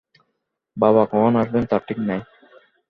[0.77, 2.21] বাবা কখন আসবেন তার ঠিক নেই।